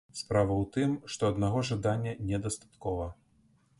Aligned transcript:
Справа 0.19 0.53
ў 0.61 0.65
тым, 0.77 0.95
што 1.15 1.29
аднаго 1.31 1.63
жадання 1.69 2.17
не 2.31 2.37
дастаткова. 2.47 3.05